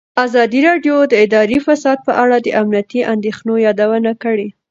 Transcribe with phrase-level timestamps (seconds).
[0.25, 4.47] ازادي راډیو د اداري فساد په اړه د امنیتي اندېښنو یادونه کړې.